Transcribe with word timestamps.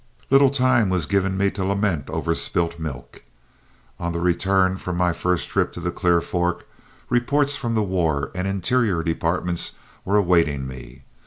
Little 0.31 0.49
time 0.49 0.89
was 0.89 1.05
given 1.05 1.37
me 1.37 1.51
to 1.51 1.63
lament 1.63 2.09
over 2.09 2.33
spilt 2.33 2.79
milk. 2.79 3.21
On 3.99 4.11
the 4.11 4.19
return 4.19 4.77
from 4.77 4.97
my 4.97 5.13
first 5.13 5.47
trip 5.47 5.71
to 5.73 5.79
the 5.79 5.91
Clear 5.91 6.21
Fork, 6.21 6.65
reports 7.11 7.55
from 7.55 7.75
the 7.75 7.83
War 7.83 8.31
and 8.33 8.47
Interior 8.47 9.03
departments 9.03 9.73
were 10.03 10.17
awaiting 10.17 10.65
me. 10.67 11.03